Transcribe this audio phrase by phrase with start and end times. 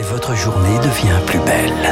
[0.00, 1.90] et votre journée devient plus belle.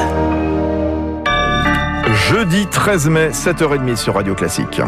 [2.15, 4.81] Jeudi 13 mai, 7h30 sur Radio Classique.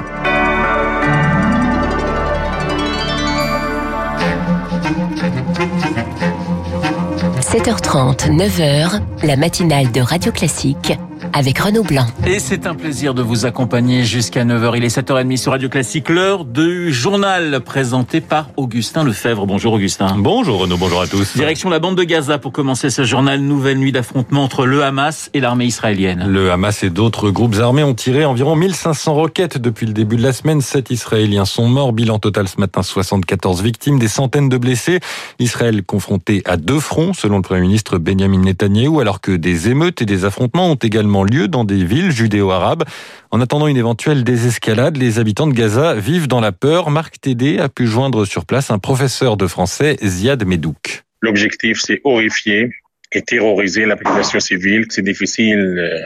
[7.40, 10.98] 7h30, 9h, la matinale de Radio Classique
[11.32, 12.06] avec Renaud Blanc.
[12.26, 14.72] Et c'est un plaisir de vous accompagner jusqu'à 9h.
[14.76, 19.46] Il est 7h30 sur Radio Classique, l'heure du journal présenté par Augustin Lefebvre.
[19.46, 20.14] Bonjour Augustin.
[20.16, 21.36] Bonjour Renaud, bonjour à tous.
[21.36, 23.40] Direction la bande de Gaza pour commencer ce journal.
[23.40, 26.26] Nouvelle nuit d'affrontement entre le Hamas et l'armée israélienne.
[26.28, 30.22] Le Hamas et d'autres groupes armés ont tiré environ 1500 roquettes depuis le début de
[30.22, 30.60] la semaine.
[30.60, 31.92] Sept Israéliens sont morts.
[31.92, 35.00] Bilan total ce matin, 74 victimes, des centaines de blessés.
[35.38, 40.02] Israël confronté à deux fronts, selon le Premier ministre Benjamin Netanyahou, alors que des émeutes
[40.02, 42.84] et des affrontements ont également lieu dans des villes judéo-arabes.
[43.30, 46.90] En attendant une éventuelle désescalade, les habitants de Gaza vivent dans la peur.
[46.90, 51.04] Marc Tédé a pu joindre sur place un professeur de français, Ziad Medouk.
[51.20, 52.70] L'objectif, c'est horrifier
[53.12, 54.86] et terroriser la population civile.
[54.88, 55.98] C'est difficile euh,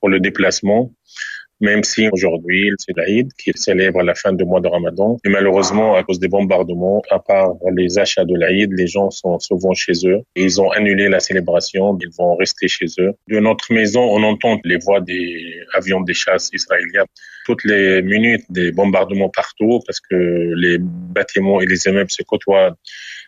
[0.00, 0.90] pour le déplacement
[1.60, 5.16] même si aujourd'hui c'est l'Aïd qui célèbre la fin du mois de Ramadan.
[5.24, 9.38] Et malheureusement, à cause des bombardements, à part les achats de l'Aïd, les gens sont
[9.38, 10.20] souvent chez eux.
[10.34, 13.12] Ils ont annulé la célébration, ils vont rester chez eux.
[13.28, 17.04] De notre maison, on entend les voix des avions des chasses israéliens
[17.46, 22.76] toutes les minutes des bombardements partout parce que les bâtiments et les immeubles se côtoient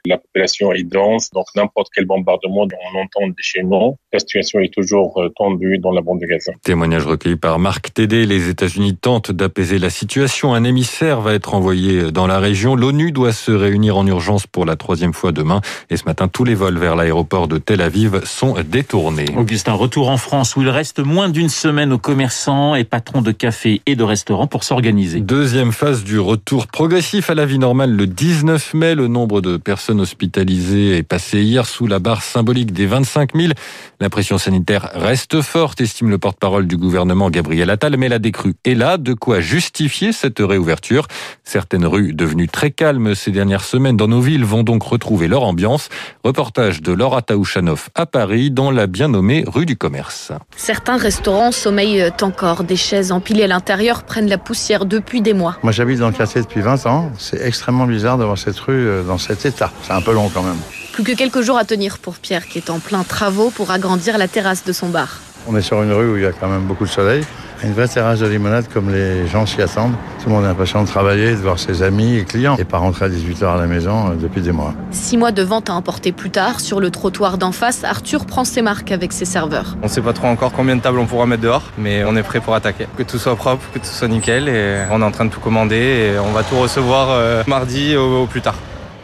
[0.05, 4.73] la population est dense, donc n'importe quel bombardement on entend chez nous, la situation est
[4.73, 6.53] toujours euh, tendue dans la bande de Gaza.
[6.63, 8.27] Témoignage recueilli par Marc Tédé.
[8.27, 10.55] Les États-Unis tentent d'apaiser la situation.
[10.55, 12.75] Un émissaire va être envoyé dans la région.
[12.75, 15.61] L'ONU doit se réunir en urgence pour la troisième fois demain.
[15.91, 19.27] Et ce matin, tous les vols vers l'aéroport de Tel Aviv sont détournés.
[19.37, 23.33] Augustin, retour en France où il reste moins d'une semaine aux commerçants et patrons de
[23.33, 25.21] cafés et de restaurants pour s'organiser.
[25.21, 28.95] Deuxième phase du retour progressif à la vie normale le 19 mai.
[28.95, 33.53] Le nombre de personnes hospitalisés est passé hier sous la barre symbolique des 25 000.
[34.01, 38.55] La pression sanitaire reste forte, estime le porte-parole du gouvernement Gabriel Attal, mais la décrue
[38.65, 41.07] est là, de quoi justifier cette réouverture?
[41.45, 45.43] Certaines rues devenues très calmes ces dernières semaines dans nos villes vont donc retrouver leur
[45.45, 45.89] ambiance.
[46.25, 50.33] Reportage de Laura Taouchanoff à Paris, dans la bien nommée rue du Commerce.
[50.57, 52.65] Certains restaurants sommeillent encore.
[52.65, 55.57] Des chaises empilées à l'intérieur prennent la poussière depuis des mois.
[55.63, 57.13] Moi j'habite dans le quartier depuis 20 ans.
[57.19, 59.73] C'est extrêmement bizarre d'avoir cette rue euh, dans cet état.
[59.83, 60.59] C'est un peu long quand même.
[60.93, 64.19] Plus que quelques jours à tenir pour Pierre qui est en plein travaux pour agrandir
[64.19, 65.21] la terrasse de son bar.
[65.47, 67.25] On est sur une rue où il y a quand même beaucoup de soleil.
[67.65, 69.95] Une vraie terrasse de limonade comme les gens s'y attendent.
[70.23, 72.79] Tout le monde a l'impression de travailler, de voir ses amis et clients et pas
[72.79, 74.75] rentrer à 18h à la maison euh, depuis des mois.
[74.91, 78.45] Six mois de vente à emporter plus tard, sur le trottoir d'en face, Arthur prend
[78.45, 79.77] ses marques avec ses serveurs.
[79.83, 82.23] On sait pas trop encore combien de tables on pourra mettre dehors, mais on est
[82.23, 82.87] prêt pour attaquer.
[82.97, 85.41] Que tout soit propre, que tout soit nickel et on est en train de tout
[85.41, 85.77] commander
[86.15, 88.57] et on va tout recevoir euh, mardi au plus tard.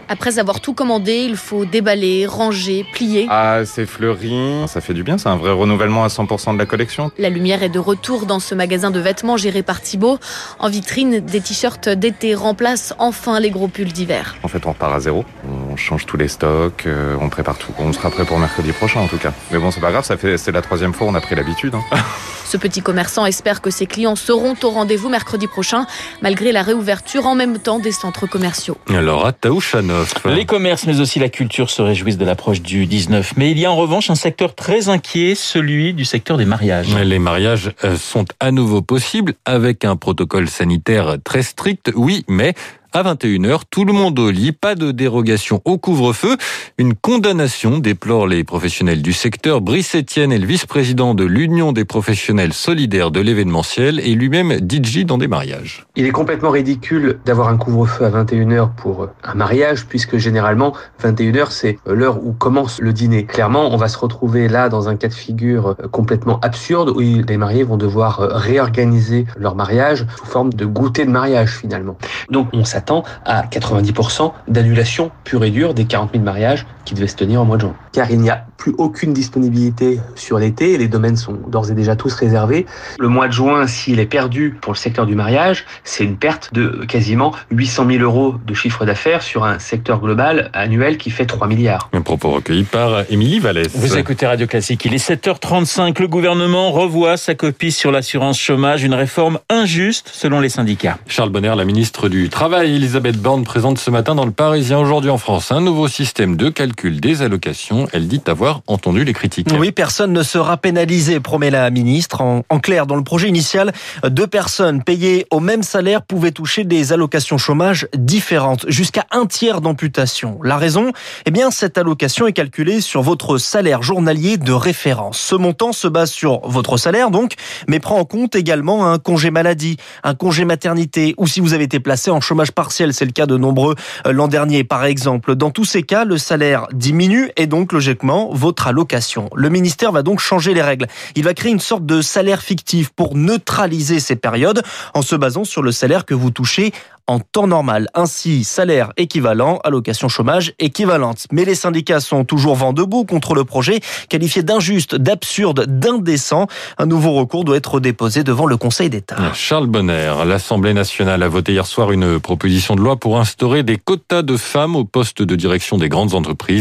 [0.08, 3.26] Après avoir tout commandé, il faut déballer, ranger, plier.
[3.30, 4.66] Ah, c'est fleuri.
[4.66, 7.10] Ça fait du bien, c'est un vrai renouvellement à 100% de la collection.
[7.18, 10.18] La lumière est de retour dans ce magasin de vêtements géré par Thibault.
[10.58, 14.36] En vitrine, des t-shirts d'été remplacent enfin les gros pulls d'hiver.
[14.42, 15.24] En fait, on repart à zéro.
[15.74, 17.72] On change tous les stocks, euh, on prépare tout.
[17.80, 19.32] On sera prêt pour mercredi prochain en tout cas.
[19.50, 21.74] Mais bon, c'est pas grave, ça fait c'est la troisième fois, on a pris l'habitude.
[21.74, 21.82] Hein.
[22.44, 25.86] Ce petit commerçant espère que ses clients seront au rendez-vous mercredi prochain,
[26.22, 28.78] malgré la réouverture en même temps des centres commerciaux.
[28.88, 30.12] Alors, à Taouchanov.
[30.26, 33.32] Les commerces, mais aussi la culture se réjouissent de l'approche du 19.
[33.36, 36.94] Mais il y a en revanche un secteur très inquiet, celui du secteur des mariages.
[36.94, 42.54] Les mariages euh, sont à nouveau possibles avec un protocole sanitaire très strict, oui, mais
[42.94, 43.62] à 21h.
[43.70, 46.36] Tout le monde au lit, pas de dérogation au couvre-feu.
[46.78, 49.60] Une condamnation déplore les professionnels du secteur.
[49.60, 55.04] Brice Etienne est le vice-président de l'Union des professionnels solidaires de l'événementiel et lui-même DJ
[55.04, 55.86] dans des mariages.
[55.96, 60.72] Il est complètement ridicule d'avoir un couvre-feu à 21h pour un mariage puisque généralement
[61.02, 63.24] 21h c'est l'heure où commence le dîner.
[63.24, 67.36] Clairement, on va se retrouver là dans un cas de figure complètement absurde où les
[67.36, 71.96] mariés vont devoir réorganiser leur mariage sous forme de goûter de mariage finalement.
[72.30, 72.83] Donc on s'attend
[73.24, 77.44] à 90% d'annulation pure et dure des 40 000 mariages qui devaient se tenir au
[77.44, 77.74] mois de juin.
[77.92, 81.96] Car il n'y a plus aucune disponibilité sur l'été, les domaines sont d'ores et déjà
[81.96, 82.66] tous réservés.
[82.98, 86.52] Le mois de juin, s'il est perdu pour le secteur du mariage, c'est une perte
[86.52, 91.26] de quasiment 800 000 euros de chiffre d'affaires sur un secteur global annuel qui fait
[91.26, 91.88] 3 milliards.
[91.92, 93.68] Un propos recueilli par Émilie Vallès.
[93.74, 98.84] Vous écoutez Radio Classique, il est 7h35, le gouvernement revoit sa copie sur l'assurance chômage,
[98.84, 100.98] une réforme injuste selon les syndicats.
[101.06, 104.78] Charles Bonner, la ministre du Travail et Elisabeth Borne présente ce matin dans le Parisien
[104.78, 107.86] aujourd'hui en France un nouveau système de calcul des allocations.
[107.92, 109.48] Elle dit avoir entendu les critiques.
[109.58, 112.20] Oui, personne ne sera pénalisé, promet la ministre.
[112.20, 113.72] En, clair, dans le projet initial,
[114.08, 119.60] deux personnes payées au même salaire pouvaient toucher des allocations chômage différentes, jusqu'à un tiers
[119.60, 120.38] d'amputation.
[120.42, 120.92] La raison?
[121.26, 125.18] Eh bien, cette allocation est calculée sur votre salaire journalier de référence.
[125.18, 127.34] Ce montant se base sur votre salaire, donc,
[127.68, 131.64] mais prend en compte également un congé maladie, un congé maternité, ou si vous avez
[131.64, 133.74] été placé en chômage partiel, c'est le cas de nombreux
[134.06, 135.34] euh, l'an dernier, par exemple.
[135.34, 139.30] Dans tous ces cas, le salaire diminue et donc, logiquement, votre allocation.
[139.34, 140.86] Le ministère va donc changer les règles.
[141.16, 144.62] Il va créer une sorte de salaire fictif pour neutraliser ces périodes
[144.94, 146.72] en se basant sur le salaire que vous touchez
[147.06, 147.88] en temps normal.
[147.94, 151.26] Ainsi, salaire équivalent, allocation chômage équivalente.
[151.32, 156.46] Mais les syndicats sont toujours vent debout contre le projet, qualifié d'injuste, d'absurde, d'indécent.
[156.78, 159.16] Un nouveau recours doit être déposé devant le Conseil d'État.
[159.34, 163.76] Charles Bonner, l'Assemblée nationale a voté hier soir une proposition de loi pour instaurer des
[163.76, 166.53] quotas de femmes au poste de direction des grandes entreprises.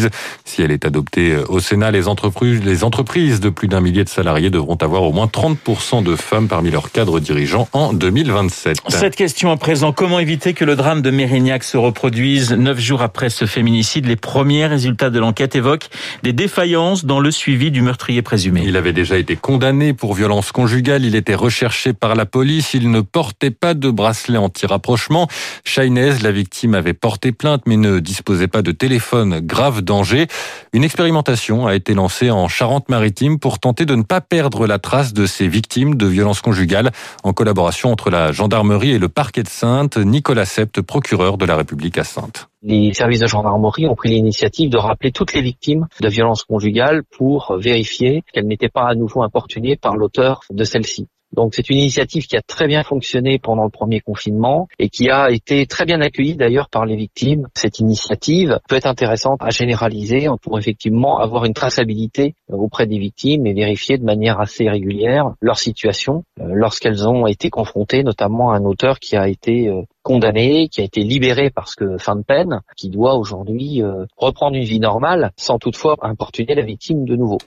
[0.46, 4.10] Si elle est adoptée au Sénat, les entreprises, les entreprises de plus d'un millier de
[4.10, 8.78] salariés devront avoir au moins 30% de femmes parmi leurs cadres dirigeants en 2027.
[8.90, 13.02] Cette question à présent, comment éviter que le drame de Mérignac se reproduise neuf jours
[13.02, 14.06] après ce féminicide?
[14.06, 15.90] Les premiers résultats de l'enquête évoquent
[16.24, 18.64] des défaillances dans le suivi du meurtrier présumé.
[18.66, 21.06] Il avait déjà été condamné pour violence conjugale.
[21.06, 22.74] Il était recherché par la police.
[22.74, 25.28] Il ne portait pas de bracelet anti-rapprochement.
[25.64, 30.28] Chaynez, la victime, avait porté plainte mais ne disposait pas de téléphone grave danger.
[30.74, 35.14] Une expérimentation a été lancée en Charente-Maritime pour tenter de ne pas perdre la trace
[35.14, 36.92] de ces victimes de violences conjugales
[37.24, 39.98] en collaboration entre la gendarmerie et le parquet de Sainte.
[39.98, 42.48] Nicolas Sept, procureur de la République à Sainte.
[42.62, 47.04] Les services de gendarmerie ont pris l'initiative de rappeler toutes les victimes de violences conjugales
[47.04, 51.08] pour vérifier qu'elles n'étaient pas à nouveau importunées par l'auteur de celle-ci.
[51.34, 55.10] Donc c'est une initiative qui a très bien fonctionné pendant le premier confinement et qui
[55.10, 57.48] a été très bien accueillie d'ailleurs par les victimes.
[57.56, 63.46] Cette initiative peut être intéressante à généraliser pour effectivement avoir une traçabilité auprès des victimes
[63.48, 68.66] et vérifier de manière assez régulière leur situation lorsqu'elles ont été confrontées notamment à un
[68.66, 69.72] auteur qui a été
[70.04, 73.82] condamné, qui a été libéré parce que fin de peine, qui doit aujourd'hui
[74.18, 77.40] reprendre une vie normale sans toutefois importuner la victime de nouveau.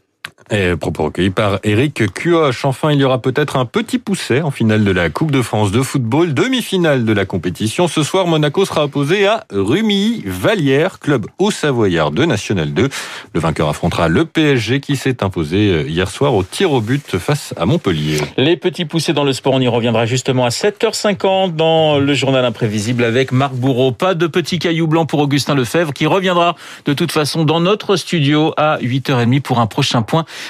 [0.51, 2.65] Et propos recueillis par Eric Cuoche.
[2.65, 5.73] Enfin, il y aura peut-être un petit pousset en finale de la Coupe de France
[5.73, 7.89] de football, demi-finale de la compétition.
[7.89, 12.89] Ce soir, Monaco sera opposé à Rumilly-Vallière, club haut savoyard de National 2.
[13.35, 17.53] Le vainqueur affrontera le PSG qui s'est imposé hier soir au tir au but face
[17.57, 18.21] à Montpellier.
[18.37, 22.45] Les petits poussés dans le sport, on y reviendra justement à 7h50 dans le journal
[22.45, 23.91] imprévisible avec Marc Bourreau.
[23.91, 27.97] Pas de petits cailloux blancs pour Augustin Lefebvre qui reviendra de toute façon dans notre
[27.97, 30.03] studio à 8h30 pour un prochain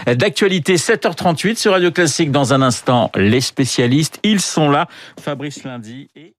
[0.06, 2.30] d'actualité 7h38 sur Radio Classique.
[2.30, 4.86] Dans un instant, les spécialistes, ils sont là.
[5.20, 6.34] Fabrice Lundi et